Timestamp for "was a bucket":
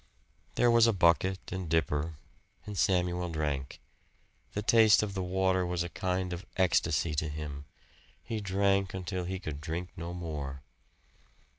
0.71-1.51